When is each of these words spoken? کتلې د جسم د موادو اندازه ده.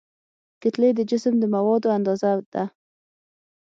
کتلې 0.61 0.89
د 0.95 0.99
جسم 1.09 1.33
د 1.39 1.43
موادو 1.55 1.87
اندازه 1.97 2.29
ده. 2.53 2.63